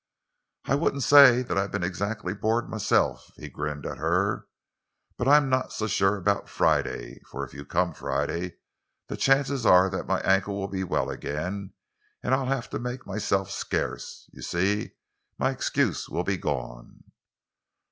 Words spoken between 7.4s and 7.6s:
if